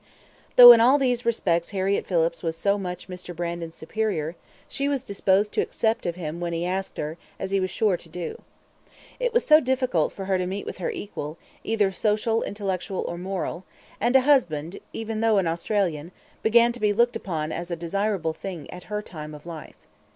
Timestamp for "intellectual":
12.41-13.01